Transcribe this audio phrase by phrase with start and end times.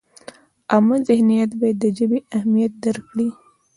[0.71, 3.27] عامه ذهنیت باید د ژبې اهمیت درک کړي.